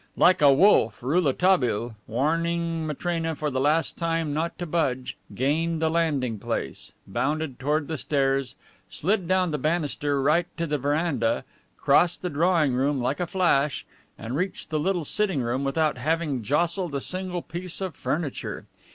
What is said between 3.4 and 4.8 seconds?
a last time not to